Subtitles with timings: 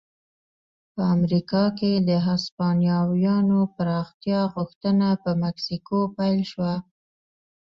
[0.93, 6.73] په امریکا کې د هسپانویانو پراختیا غوښتنه په مکسیکو پیل شوه.